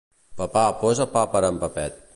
Papà, 0.39 0.63
posa 0.79 1.07
pa 1.15 1.27
per 1.35 1.43
a 1.47 1.55
en 1.55 1.65
Pepet. 1.67 2.07